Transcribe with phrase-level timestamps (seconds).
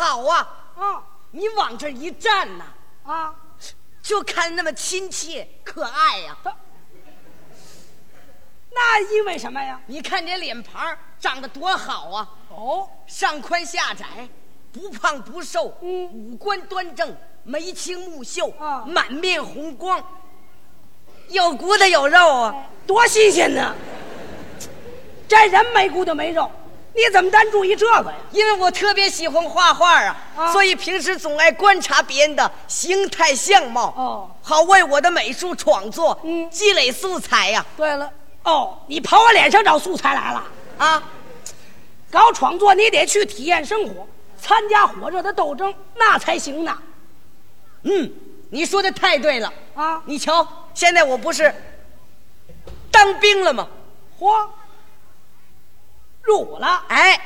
[0.00, 2.64] 好啊，啊你往这一站呐，
[3.04, 3.34] 啊，
[4.02, 6.36] 就看那么亲切可爱呀、
[8.72, 9.80] 那因为什么呀？
[9.86, 14.06] 你看这脸盘长得多好啊，哦，上宽下窄，
[14.72, 16.04] 不胖不瘦，嗯。
[16.06, 18.84] 五官端正，眉清目秀，啊。
[18.86, 20.02] 满面红光，
[21.28, 22.54] 有骨头有肉啊。
[22.86, 23.74] 多新鲜呢！
[25.28, 26.50] 这人没骨头没肉，
[26.94, 28.16] 你怎么单注意这个呀？
[28.32, 40.44] 因为我特别喜欢画画啊，啊所以平时总爱观察别人的形态相貌，哦好为我的美术创作嗯积累素材呀、对了，哦，你跑我脸上找素材来了？
[40.78, 41.02] 啊！
[42.10, 44.04] 搞创作你得去体验生活，
[44.40, 46.76] 参加火热的斗争，那才行呢。
[47.84, 48.12] 嗯，
[48.50, 51.54] 你说的太对了啊你瞧，现在我不是
[52.90, 53.68] 当兵了吗？
[54.18, 54.44] 嚯，
[56.30, 57.20] 入伍了，哎，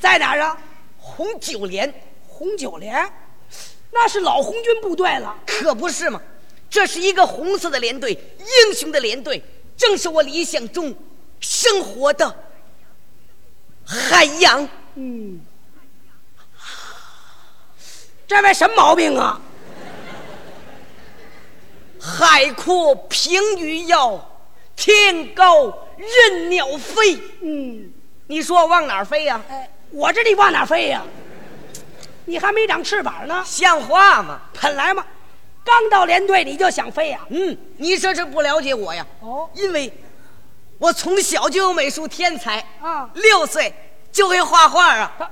[0.00, 0.58] 在哪儿啊？
[0.98, 1.94] 红九连
[2.26, 3.08] 红九连，
[3.92, 5.36] 那是老红军部队了。
[5.46, 6.20] 可不是嘛，
[6.68, 9.40] 这是一个红色的连队，英雄的连队，
[9.76, 10.92] 正是我理想中
[11.38, 12.36] 生活的
[13.86, 14.68] 海洋。
[14.96, 15.40] 嗯，
[18.26, 19.40] 这位什么毛病啊？
[22.00, 24.20] 海阔凭鱼跃，
[24.74, 27.16] 天高任鸟飞。
[27.40, 27.92] 嗯，
[28.26, 31.02] 你说我往哪儿飞呀、哎，我这里往哪飞呀？
[32.26, 34.40] 你还没长翅膀呢，像话吗？
[34.60, 35.04] 本来嘛，
[35.62, 37.20] 刚到连队你就想飞呀？
[37.28, 39.06] 嗯，你这是不了解我呀。
[39.20, 39.92] 哦因为
[40.78, 43.72] 我从小就有美术天才啊六岁
[44.10, 45.30] 就会画画啊，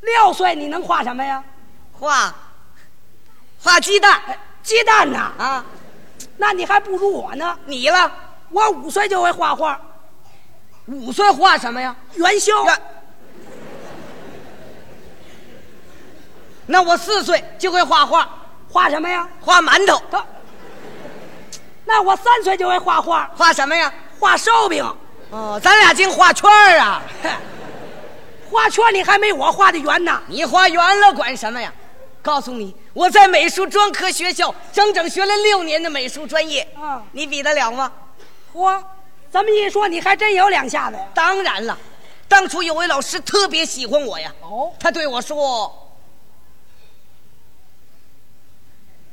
[0.00, 1.42] 六岁你能画什么呀？
[1.92, 2.34] 画
[3.60, 5.32] 画鸡蛋哎，鸡蛋呐？
[5.38, 5.64] 啊。
[6.36, 7.58] 那你还不如我呢。
[7.66, 8.10] 你了，
[8.50, 9.80] 我五岁就会画画，
[10.88, 11.94] 五岁画什么呀？
[12.14, 12.52] 元宵。
[16.66, 18.28] 那我四岁就会画画，
[18.70, 19.26] 画什么呀？
[19.40, 20.02] 画馒头，
[21.84, 23.92] 那我三岁就会画画，画什么呀？
[24.18, 24.84] 画烧饼。
[25.30, 27.02] 哦，咱俩净画圈儿啊！
[28.50, 30.22] 画圈你还没我画的圆呢。
[30.26, 31.72] 你画圆了管什么呀？
[32.22, 37.92] 告诉你，我在美术专科学校整整学了六年的美术专业，啊你比得了吗？
[38.54, 38.82] 嚯，
[39.32, 41.02] 这么一说，你还真有两下子呀。
[41.14, 41.78] 当然了，
[42.26, 44.32] 当初有位老师特别喜欢我呀。
[44.40, 45.90] 哦他对我说：“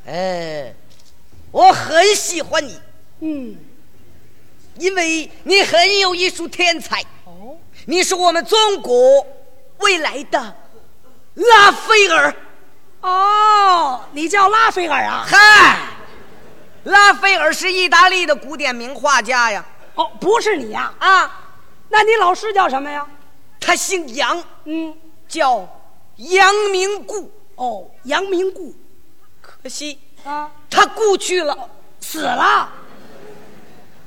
[0.08, 0.74] 哎，
[1.52, 2.80] 我很喜欢你，
[3.20, 3.58] 嗯，
[4.78, 9.26] 因为你很有艺术天才，哦，你是我们中国
[9.80, 10.56] 未来的
[11.34, 12.36] 拉斐尔。
[13.02, 15.26] 哦，你叫拉斐尔啊？
[15.28, 15.80] 嗨，
[16.86, 19.66] 拉斐尔是意大利的古典名画家呀。
[19.96, 21.56] 哦，不是你呀、啊，
[21.90, 23.08] 那你老师叫什么呀？
[23.60, 24.96] 他姓杨，嗯，
[25.28, 25.68] 叫
[26.18, 27.32] 杨明固。
[27.56, 28.76] 哦，杨明固
[29.42, 31.70] 可惜啊，他故去了。
[32.02, 32.70] 死了。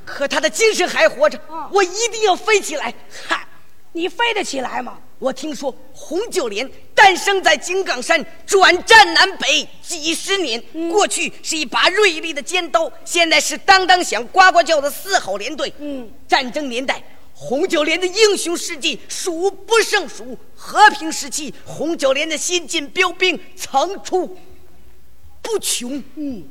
[0.05, 2.95] 可他的精神还活着，啊我一定要飞起来。
[3.27, 3.48] 嗨，
[3.93, 4.99] 你飞得起来吗？
[5.19, 10.63] 我听说红九连诞生在井冈山，转战南北几十年。
[10.75, 15.73] 嗯过去是一把锐利的尖刀，现在是当当响、呱呱叫的四好连队。
[15.81, 17.03] 嗯，战争年代，
[17.35, 20.39] 红九连的英雄事迹数不胜数。
[20.55, 24.39] 和平时期，红九连的先进标兵层出
[25.43, 26.01] 不穷。
[26.15, 26.45] 嗯，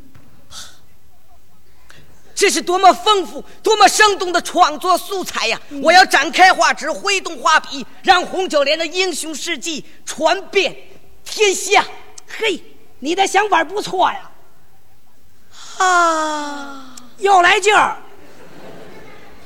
[2.38, 5.60] 这是多么丰富、多么生动的创作素材呀！
[5.82, 10.78] 我要展开画纸，挥动画笔，让红九连的英雄事迹传遍
[11.26, 11.84] 天下。
[12.28, 12.62] 嘿，
[13.00, 14.30] 你的想法不错呀，
[15.80, 17.98] 啊，又来劲儿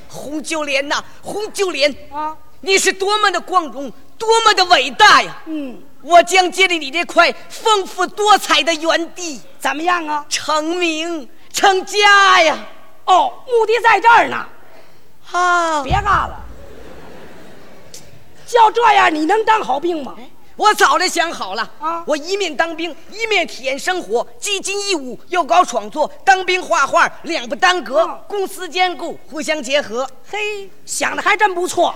[0.09, 2.35] 红九连呐，红九连，啊。
[2.59, 5.41] 你是多么的光荣，多么的伟大呀！
[5.45, 10.25] 嗯，我将借着你这块丰富多彩的园地，怎么样啊？
[10.27, 12.57] 成名成家呀！
[13.11, 14.45] 哦，目的在这儿呢。
[15.31, 16.39] 啊，别干了，
[18.47, 20.15] 就这样你能当好兵吗？
[20.57, 30.07] 我早就想好了啊我一面当兵，一面体验生活，既尽义务又搞创作，当兵画画两不耽搁，嗯公私兼顾，互相结合。
[30.29, 31.95] 嘿，想的还真不错。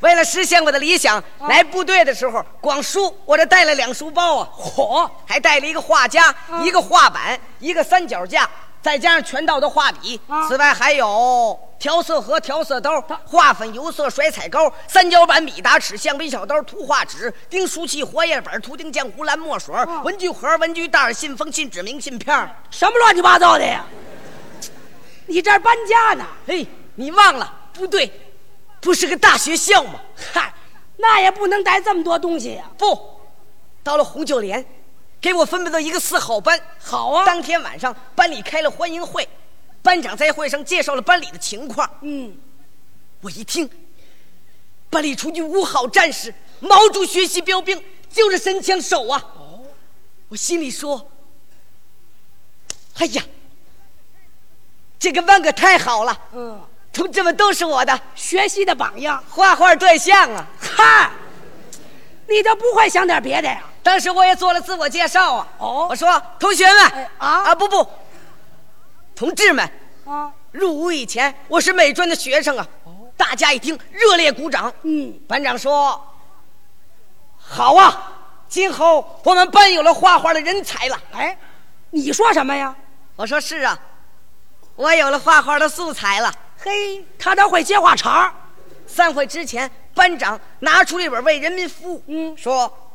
[0.00, 6.32] 为了实现我的理想，来部队的时候，光书我这带了两书包啊，嚯，还带了一个画夹、
[6.62, 8.48] 一个画板、一个三脚架，
[8.84, 10.20] 再加上全套的画笔。
[10.28, 22.54] 啊此外还有调色盒、调色刀、画粉、油色、甩彩膏、三角板、米打尺、橡皮小刀、图画纸、订书器、活页本、图钉浆糊、蓝墨水、文具盒、文具袋、信封、信纸、明信片儿。
[22.70, 23.86] 什么乱七八糟的呀？
[25.26, 26.26] 你这儿搬家呢？
[26.46, 26.66] 嘿，
[26.96, 28.12] 你忘了不对
[28.82, 29.98] 不是个大学校吗？
[30.34, 30.52] 嗨，
[30.98, 33.18] 那也不能带这么多东西呀、不，
[33.82, 34.62] 到了红九连，
[35.24, 36.60] 给我分配到一个四好班。
[36.78, 39.26] 好啊，当天晚上班里开了欢迎会，
[39.80, 41.90] 班长在会上介绍了班里的情况。
[42.02, 42.36] 嗯，
[43.22, 43.66] 我一听，
[44.90, 49.18] 班里出去五好战士，毛主学习标兵，就是神枪手啊！
[49.38, 49.62] 哦，
[50.28, 51.10] 我心里说
[53.00, 53.22] ：“哎呀，
[54.98, 56.20] 这个班可太好了！
[56.34, 56.60] 嗯，
[56.92, 60.46] 同志们都是我的学习的榜样，画画对象啊！
[60.60, 61.10] 嗨，
[62.28, 63.62] 你就不会想点别的呀？
[63.82, 65.48] 当时我也做了自我介绍啊。
[65.58, 67.86] 哦我说同学们哎啊啊不不，
[69.14, 69.68] 同志们，
[70.06, 72.66] 啊，入伍以前我是美专的学生啊。
[72.84, 74.72] 哦大家一听热烈鼓掌。
[74.82, 76.00] 嗯，班长说
[77.38, 78.12] ：“好啊，
[78.48, 81.00] 今后我们班有了画画的人才了。
[81.12, 81.38] 哎，
[81.90, 82.74] 你说什么呀？”
[83.14, 83.78] 我说：“是啊，
[84.74, 86.34] 我有了画画的素材了。
[86.58, 88.34] 嘿，他倒会接话茬儿。”
[88.88, 92.92] 散会之前，班长拿出了一本《为人民服务》，嗯说：“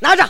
[0.00, 0.28] 拿着，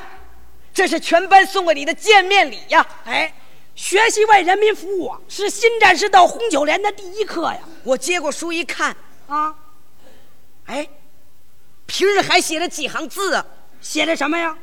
[0.75, 2.87] 这是全班送给你的见面礼呀。
[3.05, 3.33] 哎，
[3.75, 8.95] 学习为人民服务啊，是新战士到红九连的第一课呀。”我接过书一看，
[9.29, 9.55] 啊，
[10.67, 10.89] 哎，
[11.87, 13.47] 平日还写着几行字啊。
[13.81, 14.57] 写的什么呀？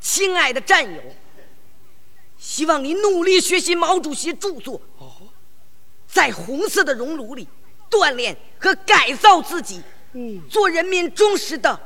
[0.00, 1.00] 亲爱的战友，
[2.38, 4.80] 希望你努力学习毛主席著作，
[6.08, 7.46] 在红色的熔炉里
[7.88, 9.82] 锻炼和改造自己，
[10.12, 11.78] 嗯，做人民忠实的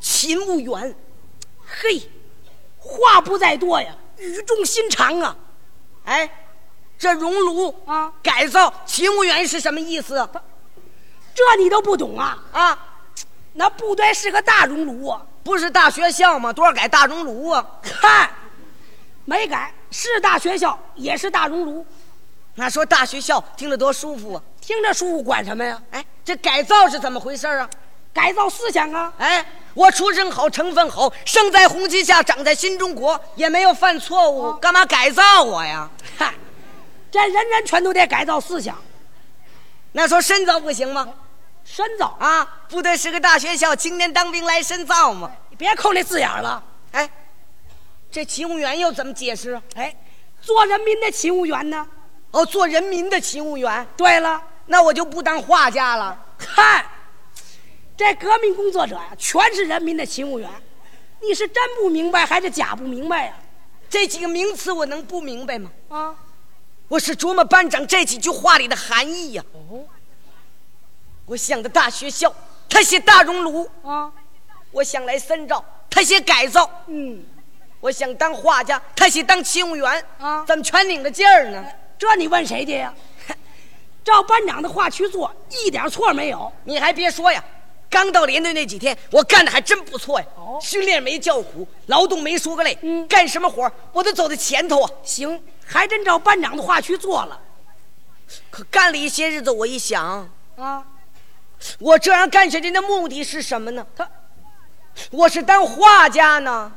[0.00, 0.94] 勤务员。
[1.64, 2.02] 嘿，
[2.78, 5.36] 话不在多呀，语重心长啊。
[6.04, 6.28] 哎，
[6.98, 10.28] 这熔炉啊改造勤务员是什么意思啊？
[11.34, 12.42] 这你都不懂啊？
[12.52, 12.78] 啊，
[13.52, 15.24] 那部队是个大熔炉啊。
[15.44, 16.52] 不是大学校吗？
[16.52, 17.64] 多少改大熔炉啊？
[17.80, 18.28] 看，
[19.24, 21.86] 没改，是大学校，也是大熔炉，
[22.54, 24.42] 那说大学校听着多舒服啊！
[24.68, 25.80] 听着舒服，管什么呀？
[25.92, 27.66] 哎，这改造是怎么回事啊？
[28.12, 29.10] 改造思想啊。
[29.16, 29.42] 哎，
[29.72, 35.88] 我出身好，成分好，生在红旗下，长在新中国，也没有犯错误，干嘛改造我呀？
[36.18, 36.34] 嗨，
[37.10, 38.76] 这人人全都得改造思想，
[39.92, 41.08] 那说深造不行吗？
[41.64, 42.14] 深造。
[42.20, 45.30] 啊，部队是个大学校，青年当兵来深造嘛。
[45.48, 46.62] 你别扣那字眼儿了。
[46.92, 47.08] 哎，
[48.10, 49.62] 这勤务员又怎么解释啊？
[49.76, 49.96] 哎，
[50.42, 51.88] 做人民的勤务员呢？
[52.32, 54.38] 哦，做人民的勤务员，对了，
[54.68, 56.16] 那我就不当画家了。
[56.38, 56.86] 嗨，
[57.96, 60.48] 这革命工作者呀，全是人民的勤务员。
[61.20, 63.34] 你是真不明白还是假不明白呀？
[63.90, 65.70] 这几个名词我能不明白吗？
[65.88, 66.14] 啊，
[66.86, 69.84] 我是琢磨班长这几句话里的含义呀、哦，
[71.26, 72.32] 我想的大学校，
[72.68, 74.12] 他写大熔炉；啊，
[74.70, 77.24] 我想来深造，他写改造；嗯，
[77.80, 80.04] 我想当画家，他写当勤务员。
[80.18, 81.64] 啊怎么全拧着劲儿呢？
[81.98, 82.94] 这你问谁去呀？
[84.04, 86.50] 照班长的话去做，一点错没有。
[86.64, 87.44] 你还别说呀，
[87.90, 90.26] 刚到连队那几天，我干的还真不错呀。
[90.36, 94.90] 哦训练没叫苦，劳动没说个累，嗯干什么活我都走在前头啊。
[95.04, 97.40] 行，还真照班长的话去做了。
[98.50, 100.84] 可干了一些日子，我一想，啊，
[101.78, 103.86] 我这样干下去的目的是什么呢？
[103.94, 104.10] 他
[105.10, 106.72] 我是当画家呢，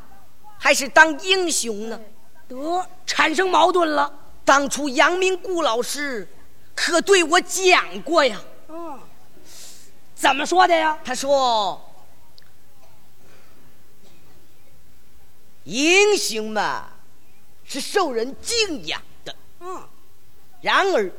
[0.60, 2.00] 还是当英雄呢？
[2.48, 4.14] 得产生矛盾了。
[4.44, 6.28] 当初杨明顾老师
[6.84, 9.00] 可对我讲过呀，嗯，
[10.16, 10.98] 怎么说的呀？
[11.06, 11.80] 他说
[15.64, 16.90] ：“英雄嘛，
[17.66, 19.36] 是受人敬仰的。
[19.60, 19.88] 嗯，
[20.62, 21.12] 然而，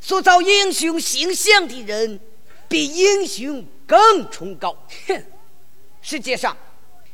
[0.00, 2.20] 塑造英雄形象的人，
[2.68, 4.76] 比英雄更崇高。
[5.08, 5.24] 哼，
[6.00, 6.56] 世界上，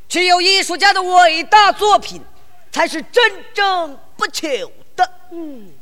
[0.07, 2.21] 只有艺术家的伟大作品，
[2.71, 5.11] 才是真正不朽的。
[5.33, 5.73] 嗯，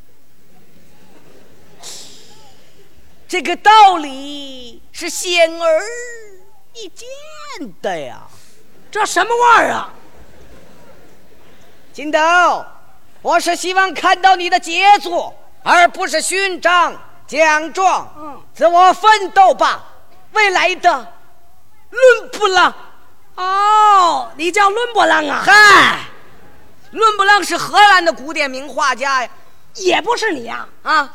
[3.32, 5.82] 这个道理是显而
[6.74, 8.20] 易见的呀。
[8.90, 9.88] 这什么味儿啊？
[11.94, 12.18] 金斗，
[13.22, 16.94] 我是希望看到你的杰作，而不是勋章
[17.26, 18.06] 奖状。
[18.18, 19.82] 嗯，自我奋斗吧，
[20.32, 20.90] 未来的
[21.88, 22.74] 伦勃朗。
[23.36, 25.42] 哦，你叫伦勃朗啊？
[25.42, 26.00] 嗨，
[26.90, 29.30] 伦勃朗是荷兰的古典名画家呀。
[29.76, 31.10] 也不是你呀、啊，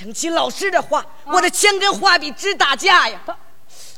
[0.00, 3.20] 想起老师的话，我的枪跟画笔直打架呀。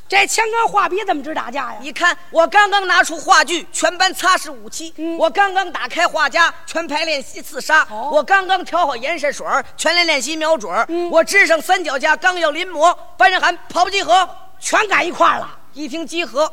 [0.05, 1.77] 这枪跟画笔怎么直打架呀？
[1.79, 14.27] 你看，我刚刚拿出话剧，全班擦拭武器；嗯我刚刚打开画夹，全排练习刺杀；哦我刚刚调好颜色水，全连练习瞄准；嗯我支上三脚架，刚要临摹，班长喊跑不集合。
[14.59, 16.51] 全赶一块儿了一听集合，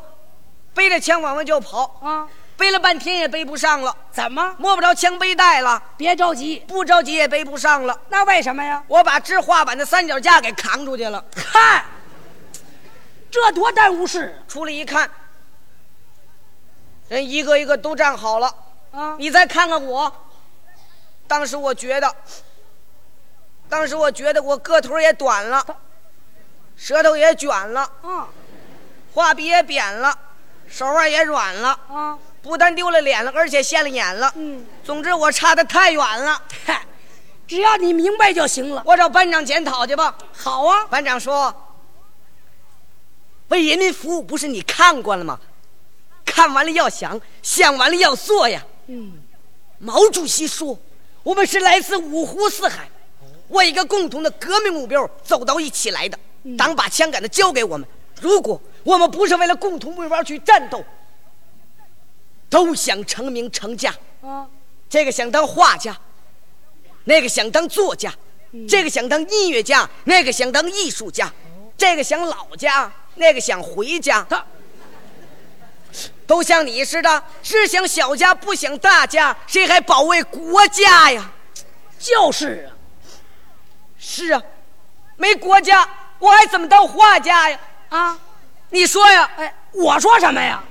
[0.72, 2.28] 背着枪往外就跑，啊？
[2.60, 4.54] 背了半天也背不上了，怎么？
[4.58, 7.98] 摸不着枪背带了，别着急，不着急也背不上了。
[8.10, 8.84] 那为什么呀？
[8.86, 11.82] 我把支画板的三脚架给扛出去了，嗨，
[13.30, 14.38] 这多耽误事！
[14.46, 15.10] 出来一看，
[17.08, 18.54] 人一个一个都站好了，
[18.92, 20.12] 啊，你再看看我。
[21.26, 22.14] 当时我觉得，
[23.70, 25.64] 当时我觉得我个头也短了，
[26.76, 28.28] 舌头也卷了，啊
[29.14, 30.16] 画笔也扁了，
[30.68, 34.32] 手腕也软了，啊，不但丢了脸了，而且现了眼了。
[34.36, 36.82] 嗯，总之我差得太远了，嗨，
[37.46, 38.82] 只要你明白就行了。
[38.86, 40.16] 我找班长检讨去吧。
[40.32, 41.54] 好啊，班长说
[43.48, 45.38] ：“为人民服务不是你看过了吗？
[46.24, 49.12] 看完了要想，想完了要做呀。”嗯，
[49.78, 50.78] 毛主席说
[51.22, 52.88] ：“我们是来自五湖四海，
[53.48, 56.18] 为一个共同的革命目标走到一起来的。
[56.56, 57.86] 党把枪杆子交给我们，
[58.20, 60.82] 如果我们不是为了共同目标去战斗，
[62.50, 63.94] 都想成名成家。
[64.20, 64.46] 啊，
[64.90, 65.96] 这个想当画家，
[67.04, 68.12] 那个想当作家，
[68.68, 71.32] 这个想当音乐家，那个想当艺术家，
[71.78, 74.26] 这个想老家，那个想回家。
[74.28, 74.44] 他
[76.26, 81.32] 都像你似的，只想小家不想大家，谁还保卫国家呀？
[81.98, 82.76] 就是啊，
[83.98, 84.42] 是啊，
[85.16, 85.88] 没国家，
[86.18, 87.58] 我还怎么当画家呀？
[87.88, 88.18] 啊，
[88.68, 89.28] 你说呀？
[89.36, 90.62] 哎，我说什么呀？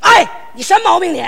[0.00, 1.24] 哎，你什么毛病你？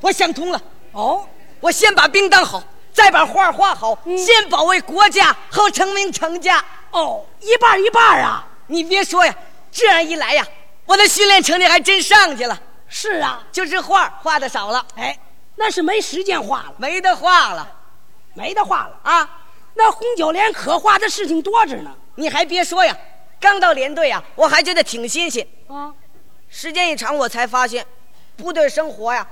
[0.00, 0.60] 我想通了，
[0.92, 1.26] 哦，
[1.60, 2.62] 我先把兵当好，
[2.92, 6.64] 再把画画好，嗯先保卫国家，后成名成家。
[6.90, 8.46] 哦，一半儿一半儿啊。
[8.66, 9.34] 你别说呀，
[9.70, 10.46] 这样一来呀，
[10.84, 12.58] 我的训练成绩还真上去了。
[12.88, 15.18] 是啊，就是画画的少了，哎，
[15.56, 17.68] 那是没时间画了，没得画了
[18.34, 18.98] 没得画了。
[19.02, 19.38] 啊！
[19.74, 21.90] 那红九连可画的事情多着呢。
[22.16, 22.94] 你还别说呀，
[23.40, 25.46] 刚到连队呀，我还觉得挺新鲜。
[25.68, 25.90] 啊，
[26.54, 27.84] 时间一长，我才发现，
[28.36, 29.26] 部队生活呀，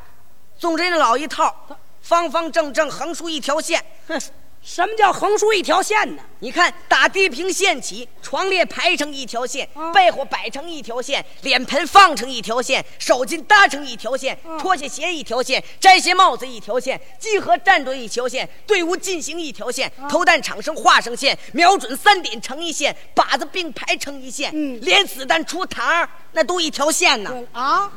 [0.58, 1.54] 总是那老一套，
[2.00, 3.84] 方方正正，横竖一条线。
[4.08, 4.18] 哼，
[4.62, 6.22] 什么叫横竖一条线呢？
[6.40, 24.78] 你看，打地平线起，床列排成一条线，嗯被窝摆成一条线，脸盆放成一条线，手巾搭成一条线，嗯脱下鞋一条线，摘下帽子一条线，集合战斗一条线，队伍进行一条线，嗯投弹场上画上线，瞄准三点成一线，靶子并排成一线，嗯。
[24.82, 27.42] 连子弹出膛儿那都一条线呢。
[27.52, 27.90] 啊，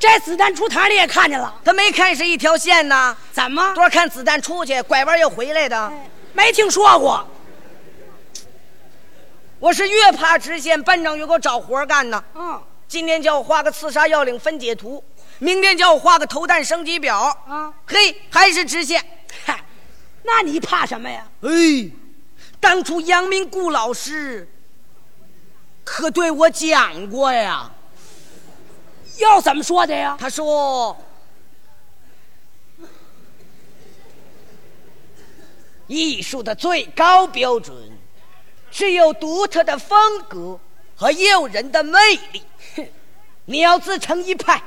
[0.00, 1.54] 这子弹出膛你也看见了？
[1.62, 3.74] 他没看是一条线呢，怎么？
[3.74, 5.92] 多少看子弹出去，拐弯又回来的。
[6.32, 7.28] 没听说过。
[9.58, 12.24] 我是越怕直线，班长越给我找活干呢。
[12.34, 15.04] 嗯今天叫我画个刺杀要领分解图，
[15.38, 17.18] 明天叫我画个投弹升级表。
[17.46, 19.00] 啊，嘿，还是直线。
[19.44, 19.62] 嗨，
[20.24, 21.24] 那你怕什么呀？
[21.42, 21.88] 哎，
[22.58, 24.48] 当初杨明顾老师
[25.84, 27.70] 可对我讲过呀。
[29.20, 30.16] 又怎么说的呀？
[30.18, 30.96] 他说
[35.86, 37.76] ：“艺术的最高标准，
[38.70, 40.58] 是有独特的风格
[40.96, 41.98] 和诱人的魅
[42.32, 42.42] 力。
[43.44, 44.62] 你要自成一派，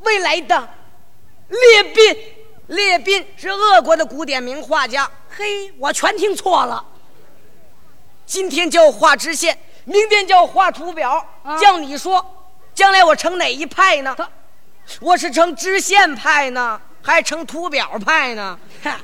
[0.00, 0.68] 未来的
[1.48, 2.16] 列宾，
[2.68, 5.08] 列宾是俄国的古典名画家。
[5.28, 6.84] 嘿，我全听错了。
[8.24, 12.24] 今天叫画直线，明天叫画图表，啊叫你说，
[12.74, 14.28] 将来我成哪一派呢他？
[15.00, 18.58] 我是成知县派呢，还是成图表派呢？
[18.82, 19.00] 哈，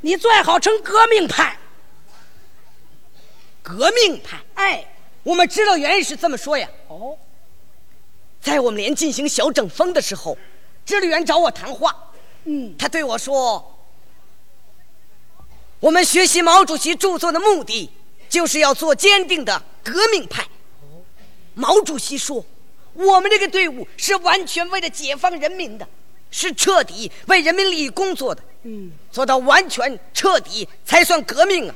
[0.00, 1.58] 你最好成革命派。
[3.62, 4.40] 革命派。
[4.54, 4.84] 哎，
[5.22, 7.16] 我们知道原因是这么说呀，哦，
[8.40, 10.36] 在我们连进行小整风的时候，
[10.84, 11.96] 支队员找我谈话，
[12.44, 13.78] 嗯，他对我说
[15.80, 17.90] ：“我们学习毛主席著作的目的，
[18.28, 20.46] 就是要做坚定的革命派。”
[21.54, 22.44] 毛主席说
[22.94, 25.88] ：“我们这个队伍是完全为了解放人民的，
[26.30, 28.42] 是彻底为人民利益工作的。
[28.64, 31.74] 嗯，做到完全彻底才算革命啊！”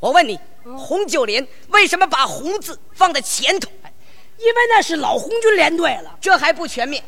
[0.00, 0.38] 我问你，
[0.76, 3.68] 红九连为什么把“红”字放在前头？
[4.38, 6.16] 因为那是老红军连队了。
[6.20, 7.02] 这还不全面，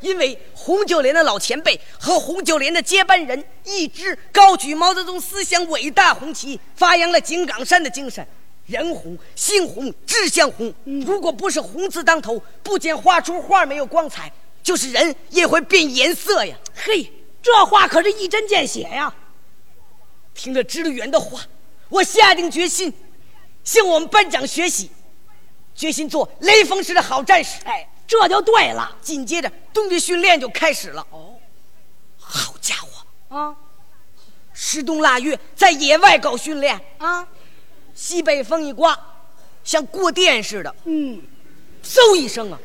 [0.00, 8.24] 因为红九连的老前辈和红九连的接班人一直高举毛泽东思想伟大红旗，发扬了井冈山的精神。
[8.68, 10.72] 人红、心红、志向红。
[11.04, 14.30] 如果不是红字当头，不仅画出画没有光彩，
[14.62, 16.54] 就是人也会变颜色呀。
[16.76, 17.10] 嘿，
[17.42, 19.12] 这话可是一针见血呀。
[20.34, 21.40] 听了支队员的话，
[21.88, 22.92] 我下定决心
[23.64, 24.90] 向我们班长学习，
[25.74, 27.62] 决心做雷锋式的好战士。
[27.64, 28.94] 哎，这就对了。
[29.00, 31.04] 紧接着，冬季训练就开始了。
[31.10, 31.34] 哦，
[32.18, 33.34] 好家伙！
[33.34, 33.56] 啊
[34.60, 37.24] 十冬腊月在野外搞训练，啊，
[37.98, 38.96] 西北风一刮，
[39.64, 41.20] 像过电似的，嗯，
[41.82, 42.58] 嗖一声啊，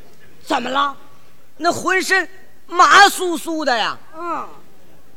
[0.45, 0.95] 怎么了？
[1.57, 2.29] 那浑身
[2.67, 4.47] 麻酥酥的呀，嗯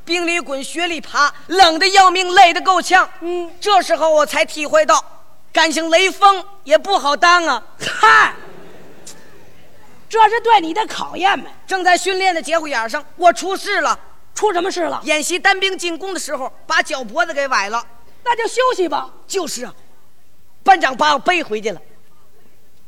[0.06, 3.06] 冰里滚，雪里爬，冷的要命，累得够呛。
[3.20, 5.04] 嗯，这时候我才体会到，
[5.52, 7.62] 感情雷锋也不好当啊。
[7.78, 8.34] 嗨，
[10.08, 11.54] 这是对你的考验呗。
[11.66, 13.98] 正在训练的节骨眼上，我出事了。
[14.34, 14.98] 出什么事了？
[15.04, 17.86] 演习单兵进攻的时候，把脚脖子给崴了。
[18.24, 19.10] 那就休息吧。
[19.26, 19.74] 就是啊，
[20.66, 21.80] 班长把我背回去了。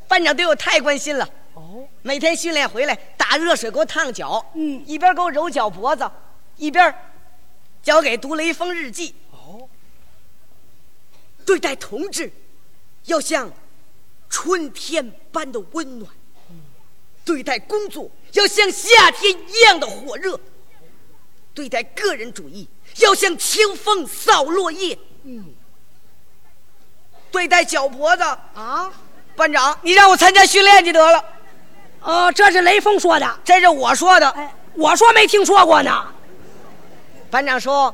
[0.05, 1.27] 班长对我太关心了。
[1.53, 4.45] 哦，每天训练回来，打热水给我烫脚。
[4.53, 6.03] 嗯，一边给我揉脚脖子，
[6.57, 6.93] 一边
[7.81, 9.15] 教给读雷锋日记。
[9.31, 9.69] 哦，
[11.45, 12.29] 对待同志，
[13.05, 13.49] 要像
[14.29, 16.11] 春天般的温暖；
[17.23, 20.37] 对待工作，要像夏天一样的火热。
[21.53, 22.67] 对待个人主义，
[22.97, 24.99] 要像清风扫落叶。
[25.23, 25.55] 嗯。
[27.31, 28.91] 对待脚脖子啊，
[29.35, 31.23] 班长，你让我参加训练就得了。
[32.01, 34.29] 哦，这是雷锋说的，这是我说的。
[34.31, 36.05] 哎，我说没听说过呢。
[37.29, 37.93] 班长说，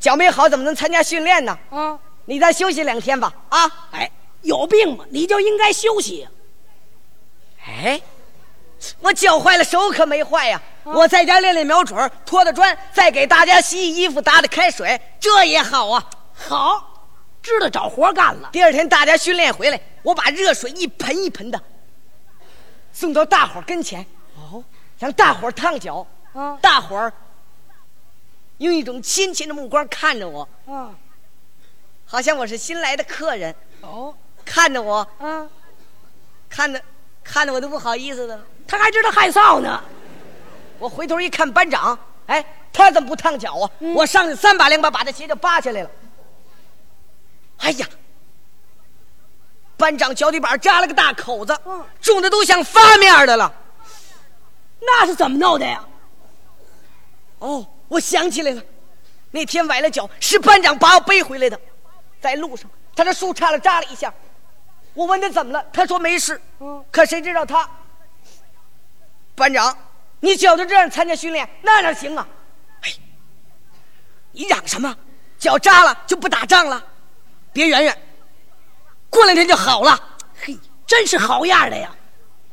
[0.00, 1.58] 脚没好怎么能参加训练呢？
[1.70, 3.32] 啊，你再休息两天吧。
[3.48, 4.10] 啊，哎，
[4.42, 5.04] 有病吗？
[5.10, 6.26] 你就应该休息。
[7.66, 8.00] 哎。
[9.00, 10.62] 我脚坏了，手可没坏呀！
[10.84, 16.04] 我在家练练瞄准，拖的砖，再给大家洗洗衣服，打打开水，这也好啊！
[16.32, 16.97] 好，
[17.42, 18.48] 知道找活干了。
[18.52, 21.60] 第二天大家训练回来，我把热水一盆一盆的
[22.92, 24.04] 送到大伙跟前，
[24.36, 24.62] 哦，
[24.98, 26.06] 让大伙烫脚。
[26.34, 27.10] 啊，大伙儿
[28.58, 30.90] 用一种亲切的目光看着我，啊，
[32.04, 33.52] 好像我是新来的客人。
[33.80, 34.14] 哦，
[34.44, 35.48] 看着我，啊，
[36.48, 36.80] 看着
[37.24, 38.44] 看着我都不好意思的了。
[38.66, 39.82] 他还知道害臊呢，
[40.78, 43.70] 我回头一看，班长，哎，他怎么不烫脚啊？
[43.94, 45.90] 我上去三把两把把他鞋就扒下来了。
[47.58, 47.86] 哎呀，
[49.76, 51.58] 班长脚底板扎了个大口子，
[52.00, 53.52] 肿的都像发面的了。
[54.80, 55.84] 那是怎么弄的呀？
[57.40, 58.62] 哦，我想起来了，
[59.30, 61.60] 那天崴了脚是班长把我背回来的，
[62.20, 64.12] 在路上他这树杈子扎了一下，
[64.94, 66.40] 我问他怎么了，他说没事。
[66.90, 67.68] 可谁知道他。
[69.34, 69.76] 班长，
[70.20, 72.26] 你脚就这样参加训练，那哪行啊？
[72.82, 72.92] 哎，
[74.32, 74.96] 你嚷什么？
[75.38, 76.84] 脚扎了就不打仗了？
[77.58, 78.02] 别圆圆，
[79.10, 80.00] 过两天就好了。
[80.40, 81.92] 嘿，真是好样的呀！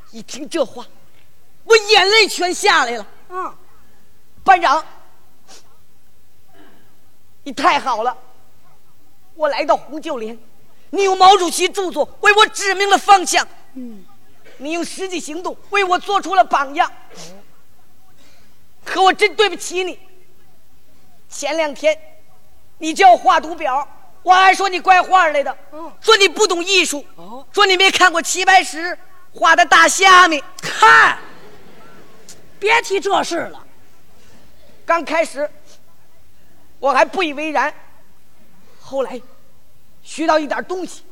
[0.09, 0.83] 一听这话，
[1.63, 3.05] 我眼泪全下来了。
[3.29, 3.55] 嗯，
[4.43, 4.83] 班长，
[7.43, 8.17] 你太好了！
[9.35, 10.35] 我来到红旧连，
[10.89, 13.47] 你用毛主席著作为我指明了方向。
[13.75, 14.03] 嗯。
[14.57, 16.91] 你用实际行动为我做出了榜样，
[18.83, 19.99] 可我真对不起你。
[21.29, 21.95] 前两天
[22.79, 23.87] 你叫我画图表，
[24.25, 25.55] 我还说你怪画来的，
[26.01, 27.05] 说你不懂艺术，
[27.53, 28.97] 说你没看过齐白石
[29.31, 30.43] 画的大虾米。
[30.57, 31.19] 看，
[32.57, 33.63] 别提这事了。
[34.83, 35.47] 刚开始
[36.79, 37.71] 我还不以为然，
[38.81, 39.21] 后来
[40.01, 41.03] 学到一点东西，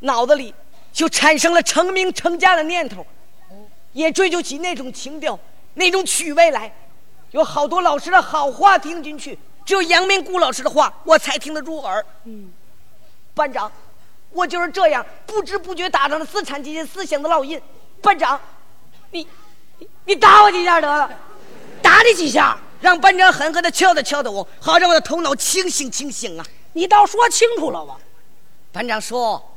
[0.00, 0.54] 脑子里。
[0.90, 3.06] 就产生了成名成家的念头，
[3.92, 5.38] 也追求起那种情调、
[5.74, 6.74] 那种趣味来。
[7.30, 9.38] 有好多老师的好话听进去，
[9.68, 12.02] 只有杨明谷老师的话我才听得入耳。
[12.24, 12.50] 嗯，
[13.34, 13.70] 班长，
[14.30, 17.60] 我就是这样不知不觉打上了资产阶级思想的烙印。
[18.00, 18.40] 班长，
[19.10, 19.28] 你
[19.76, 21.10] 你你打我几下得了，
[21.82, 26.46] 打你几下，让班长狠狠的敲打敲打我，好让我的头脑清醒清醒啊！
[26.72, 27.98] 你倒说清楚了吧？
[28.72, 29.54] 班长说。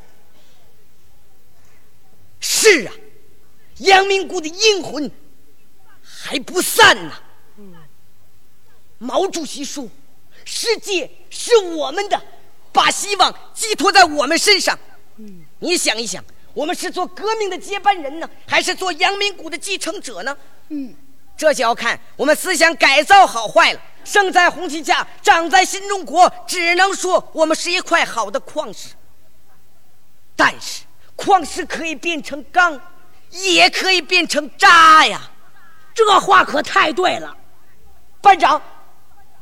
[2.41, 2.93] 是啊，
[3.77, 5.09] 杨明谷的阴魂
[6.03, 7.13] 还不散呢。
[8.97, 9.87] 毛主席说
[10.45, 12.21] ：“世界是我们的，
[12.71, 14.77] 把希望寄托在我们身上。”
[15.59, 16.23] 你想一想，
[16.53, 20.37] 我们是做革命的接班人呢，还是做阳明谷的继承者呢？
[20.69, 20.95] 嗯，
[21.37, 23.81] 这就要看我们思想改造好坏了。
[24.03, 28.89] 生在红旗下，长在新中国，只能说我们是一块好的矿石。
[30.35, 30.83] 但是。
[31.13, 32.81] 矿石可以变成钢，
[33.29, 35.29] 也可以变成渣呀，
[35.93, 37.37] 这话可太对了。
[38.21, 38.59] 班长，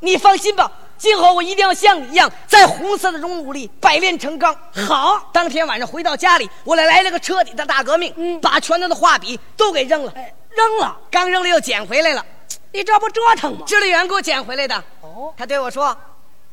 [0.01, 4.55] 你放心吧，今后我一定要像你一样，在红色的熔炉里百炼成钢。
[4.87, 10.13] 好，当天晚上回到家里，我来来了个彻底的大革命，嗯，把全头的画笔都给扔了，
[10.49, 12.23] 扔了，刚扔了又捡回来了。
[12.71, 13.65] 你这不折腾吗？
[13.65, 14.75] 支队员给我捡回来的。
[15.01, 15.95] 哦，他对我说：“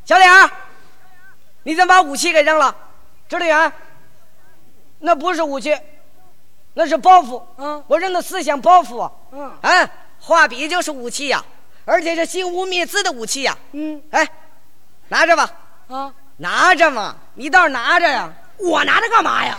[0.06, 0.50] 小李儿，
[1.64, 2.74] 你怎么把武器给扔了？”
[3.28, 3.72] 支队员。
[4.98, 5.76] 那不是武器，
[6.72, 7.42] 那是包袱。
[7.58, 9.12] 嗯，我扔的思想包袱啊。
[9.32, 11.44] 嗯，啊，画笔就是武器呀，
[11.86, 13.56] 而且是心无灭资的武器呀。
[13.72, 14.28] 嗯，哎，
[15.08, 15.50] 拿着吧。
[15.88, 18.30] 啊，拿着嘛，你倒是拿着呀。
[18.58, 19.58] 我拿着干嘛呀？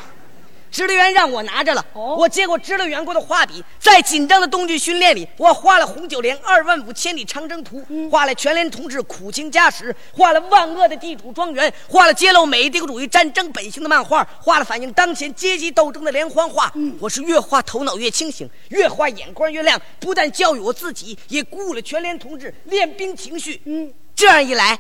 [0.72, 1.86] 指导员让我拿着了。
[1.94, 16.72] 哦我接过指导员给我的画笔，在紧张的冬季训练里，我画了红九连二万五千里长征图，画了全连同志苦情家史，画了万恶的地主庄园，画了揭露美帝国主义战争本性的漫画，画了反映当前阶级斗争的连环画。
[17.00, 23.62] 我是越画头脑越清醒，越画眼光越亮，不但教育我自己，也鼓舞了全连同志练兵情绪。
[23.66, 24.78] 嗯，这样一来，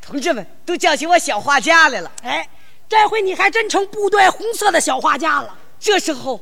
[0.00, 2.12] 同志们都叫起我小画家来了。
[2.22, 2.48] 哎，
[2.88, 5.54] 这回你还真成部队红色的小画家了。
[5.78, 6.40] 这时候，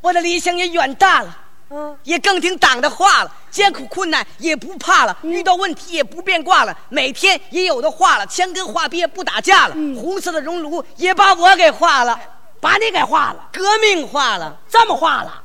[0.00, 1.38] 我的理想也远大了，
[1.70, 12.18] 嗯，也更听党的话了，艰苦困难也不怕了，遇到问题也不变卦了，每天也有的画了，枪跟画笔也不打架了，红色的熔炉也把我给画了，
[12.60, 14.58] 把你给画了，革命化了。
[14.68, 15.42] 这么画了。